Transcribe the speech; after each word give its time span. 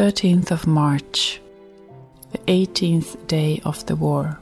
13th 0.00 0.50
of 0.50 0.66
March, 0.66 1.42
the 2.32 2.38
18th 2.38 3.26
day 3.26 3.60
of 3.66 3.84
the 3.84 3.94
war. 3.94 4.40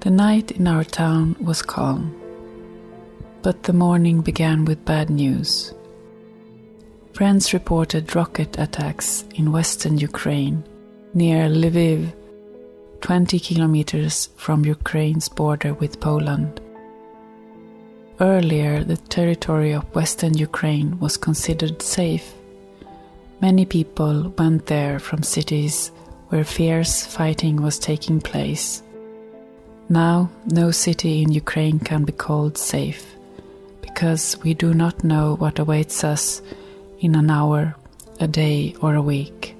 The 0.00 0.08
night 0.08 0.52
in 0.52 0.66
our 0.66 0.84
town 0.84 1.36
was 1.38 1.60
calm, 1.60 2.18
but 3.42 3.64
the 3.64 3.74
morning 3.74 4.22
began 4.22 4.64
with 4.64 4.86
bad 4.86 5.10
news. 5.10 5.74
Friends 7.12 7.52
reported 7.52 8.16
rocket 8.16 8.58
attacks 8.58 9.26
in 9.34 9.52
western 9.52 9.98
Ukraine, 9.98 10.64
near 11.12 11.46
Lviv, 11.50 12.10
20 13.02 13.38
kilometers 13.38 14.30
from 14.38 14.64
Ukraine's 14.64 15.28
border 15.28 15.74
with 15.74 16.00
Poland. 16.00 16.58
Earlier, 18.18 18.82
the 18.82 18.96
territory 18.96 19.72
of 19.72 19.94
western 19.94 20.32
Ukraine 20.38 20.98
was 21.00 21.18
considered 21.18 21.82
safe 21.82 22.32
Many 23.44 23.66
people 23.66 24.32
went 24.38 24.64
there 24.64 24.98
from 24.98 25.22
cities 25.22 25.92
where 26.30 26.44
fierce 26.44 27.04
fighting 27.04 27.60
was 27.60 27.78
taking 27.78 28.18
place. 28.18 28.82
Now, 29.90 30.30
no 30.46 30.70
city 30.70 31.20
in 31.20 31.30
Ukraine 31.30 31.78
can 31.78 32.04
be 32.04 32.12
called 32.12 32.56
safe 32.56 33.04
because 33.82 34.38
we 34.42 34.54
do 34.54 34.72
not 34.72 35.04
know 35.04 35.36
what 35.36 35.58
awaits 35.58 36.04
us 36.04 36.40
in 37.00 37.14
an 37.14 37.28
hour, 37.28 37.76
a 38.18 38.26
day, 38.26 38.74
or 38.80 38.94
a 38.94 39.08
week. 39.14 39.54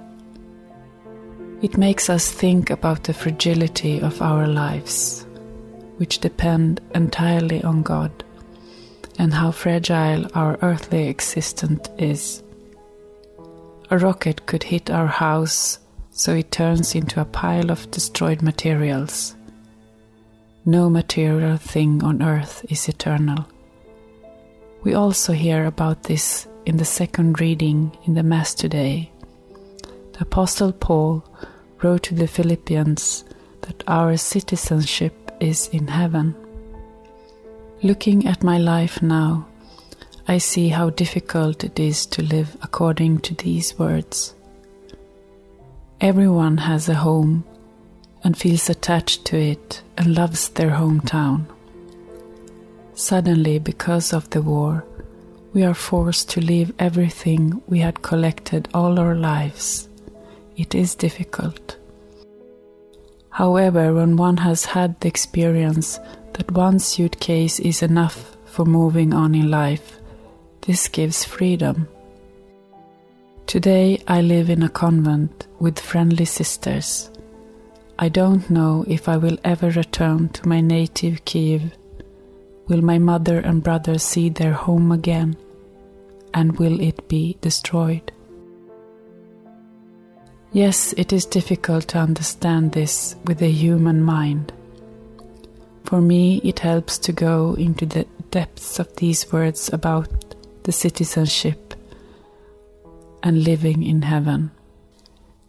It 1.61 1.77
makes 1.77 2.09
us 2.09 2.31
think 2.31 2.71
about 2.71 3.05
the 3.05 3.13
fragility 3.13 4.01
of 4.01 4.23
our 4.23 4.47
lives, 4.47 5.27
which 5.99 6.21
depend 6.21 6.81
entirely 6.95 7.63
on 7.63 7.83
God, 7.83 8.13
and 9.19 9.35
how 9.35 9.51
fragile 9.51 10.27
our 10.35 10.57
earthly 10.63 11.09
existence 11.09 11.87
is. 11.99 12.43
A 13.91 13.99
rocket 13.99 14.47
could 14.47 14.63
hit 14.63 14.91
our 14.91 15.07
house, 15.07 15.79
so 16.11 16.35
it 16.35 16.51
turns 16.51 16.95
into 16.95 17.21
a 17.21 17.25
pile 17.27 17.71
of 17.71 17.91
destroyed 17.91 18.41
materials. 18.41 19.37
No 20.65 20.89
material 20.89 21.59
thing 21.59 22.03
on 22.03 22.23
earth 22.23 22.65
is 22.71 22.89
eternal. 22.89 23.47
We 24.83 24.95
also 24.95 25.33
hear 25.33 25.67
about 25.67 26.05
this 26.05 26.47
in 26.65 26.79
the 26.79 26.85
second 26.85 27.41
reading 27.41 27.97
in 28.07 28.15
the 28.15 28.23
Mass 28.23 28.55
today. 28.55 29.11
The 30.13 30.23
Apostle 30.23 30.73
Paul 30.73 31.23
wrote 31.83 32.05
to 32.05 32.15
the 32.15 32.27
Philippians 32.27 33.25
that 33.63 33.85
our 33.87 34.17
citizenship 34.17 35.31
is 35.41 35.69
in 35.69 35.89
heaven. 35.89 36.35
Looking 37.83 38.27
at 38.27 38.43
my 38.43 38.57
life 38.57 39.03
now, 39.03 39.47
I 40.27 40.39
see 40.39 40.69
how 40.71 40.89
difficult 40.89 41.65
it 41.65 41.79
is 41.79 42.07
to 42.07 42.23
live 42.23 42.57
according 42.63 43.19
to 43.21 43.35
these 43.35 43.79
words. 43.79 44.35
Everyone 46.01 46.57
has 46.57 46.89
a 46.89 46.95
home 46.95 47.45
and 48.23 48.37
feels 48.37 48.71
attached 48.71 49.27
to 49.27 49.37
it 49.37 49.83
and 49.99 50.15
loves 50.15 50.49
their 50.49 50.71
hometown. 50.71 51.45
Suddenly, 52.95 53.59
because 53.59 54.15
of 54.15 54.31
the 54.31 54.41
war, 54.41 54.87
we 55.53 55.63
are 55.63 55.75
forced 55.75 56.31
to 56.31 56.41
leave 56.41 56.73
everything 56.79 57.61
we 57.69 57.81
had 57.81 58.01
collected 58.01 58.69
all 58.73 58.99
our 58.99 59.15
lives. 59.15 59.89
It 60.57 60.75
is 60.75 60.95
difficult. 60.95 61.77
However, 63.29 63.93
when 63.93 64.17
one 64.17 64.39
has 64.39 64.65
had 64.65 64.99
the 65.01 65.09
experience 65.09 65.99
that 66.33 66.51
one 66.51 66.79
suitcase 66.79 67.61
is 67.61 67.83
enough 67.83 68.37
for 68.47 68.65
moving 68.65 69.13
on 69.13 69.35
in 69.35 69.51
life, 69.51 70.01
this 70.67 70.89
gives 70.89 71.25
freedom. 71.25 71.87
Today 73.47 74.03
I 74.09 74.23
live 74.23 74.49
in 74.49 74.63
a 74.63 74.69
convent 74.69 75.47
with 75.61 75.79
friendly 75.79 76.25
sisters. 76.25 77.11
I 77.99 78.09
don't 78.09 78.49
know 78.49 78.85
if 78.89 79.09
I 79.09 79.19
will 79.19 79.39
ever 79.45 79.71
return 79.71 80.31
to 80.31 80.49
my 80.49 80.61
native 80.61 81.25
Kiev. 81.27 81.77
Will 82.67 82.81
my 82.81 82.99
mother 82.99 83.39
and 83.41 83.63
brother 83.63 83.99
see 83.99 84.31
their 84.31 84.55
home 84.55 84.91
again? 84.91 85.37
And 86.33 86.59
will 86.59 86.81
it 86.81 87.09
be 87.09 87.37
destroyed? 87.43 88.11
Yes, 90.53 90.95
it 90.97 91.13
is 91.13 91.27
difficult 91.27 91.89
to 91.89 91.99
understand 91.99 92.73
this 92.73 93.17
with 93.27 93.39
the 93.39 93.51
human 93.51 94.03
mind. 94.03 94.53
For 95.85 96.01
me, 96.01 96.41
it 96.43 96.61
helps 96.61 96.97
to 96.99 97.13
go 97.13 97.55
into 97.55 97.85
the 97.85 98.07
depths 98.31 98.79
of 98.79 98.97
these 98.97 99.31
words 99.31 99.71
about 99.73 100.24
the 100.65 100.73
citizenship, 100.73 101.75
and 103.23 103.45
living 103.45 103.83
in 103.83 104.03
heaven. 104.03 104.51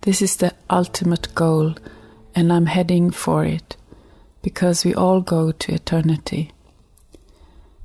This 0.01 0.21
is 0.21 0.37
the 0.37 0.53
ultimate 0.69 1.33
goal, 1.33 1.75
and 2.35 2.53
I'm 2.53 2.67
heading 2.67 3.11
for 3.11 3.43
it 3.43 3.75
because 4.41 4.85
we 4.85 4.93
all 4.93 5.21
go 5.21 5.51
to 5.51 5.73
eternity. 5.73 6.51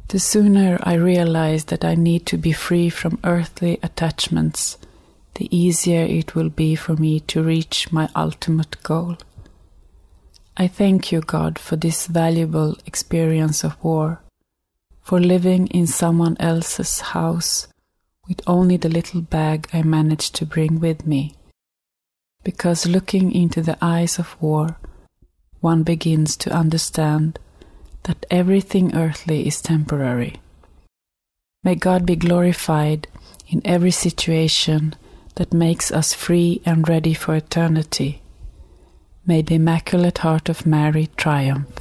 The 0.09 0.19
sooner 0.19 0.79
I 0.83 0.95
realize 0.95 1.67
that 1.67 1.85
I 1.85 1.95
need 1.95 2.27
to 2.27 2.37
be 2.37 2.53
free 2.53 2.91
from 2.91 3.21
earthly 3.25 3.79
attachments, 3.83 4.77
the 5.37 5.49
easier 5.57 6.03
it 6.03 6.35
will 6.35 6.51
be 6.51 6.75
for 6.75 6.97
me 6.97 7.21
to 7.21 7.43
reach 7.43 7.93
my 7.93 8.09
ultimate 8.15 8.83
goal. 8.83 9.17
I 10.57 10.67
thank 10.67 11.13
you, 11.13 11.21
God, 11.21 11.59
for 11.59 11.77
this 11.77 12.09
valuable 12.09 12.77
experience 12.87 13.65
of 13.65 13.83
war 13.83 14.21
for 15.11 15.19
living 15.19 15.67
in 15.67 15.89
someone 15.89 16.37
else's 16.39 17.01
house 17.01 17.67
with 18.29 18.41
only 18.47 18.77
the 18.77 18.89
little 18.89 19.21
bag 19.21 19.69
I 19.73 19.83
managed 19.83 20.37
to 20.37 20.47
bring 20.47 20.79
with 20.79 21.05
me. 21.05 21.35
Because 22.45 22.87
looking 22.87 23.33
into 23.33 23.61
the 23.61 23.77
eyes 23.83 24.21
of 24.21 24.41
war, 24.41 24.79
one 25.59 25.83
begins 25.83 26.37
to 26.37 26.53
understand 26.53 27.41
that 28.05 28.25
everything 28.31 28.95
earthly 28.95 29.49
is 29.49 29.61
temporary. 29.61 30.37
May 31.65 31.75
God 31.75 32.07
be 32.07 32.15
glorified 32.15 33.09
in 33.49 33.63
every 33.65 33.91
situation 33.91 34.95
that 35.35 35.53
makes 35.53 35.91
us 35.91 36.15
free 36.15 36.63
and 36.65 36.89
ready 36.89 37.15
for 37.15 37.35
eternity. 37.35 38.23
May 39.27 39.43
the 39.43 39.57
Immaculate 39.57 40.19
Heart 40.19 40.49
of 40.49 40.67
Mary 40.67 41.09
triumph. 41.17 41.80